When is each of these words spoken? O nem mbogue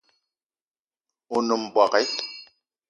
O 1.35 1.37
nem 1.47 1.61
mbogue 1.73 2.01